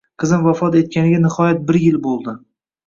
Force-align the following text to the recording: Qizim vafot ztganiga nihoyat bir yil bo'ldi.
Qizim 0.21 0.39
vafot 0.45 0.77
ztganiga 0.79 1.21
nihoyat 1.27 1.63
bir 1.71 1.81
yil 1.87 2.05
bo'ldi. 2.09 2.37